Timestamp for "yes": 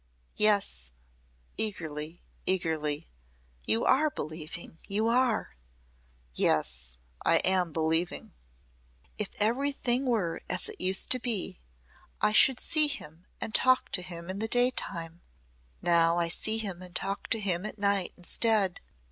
0.35-0.93, 6.33-6.97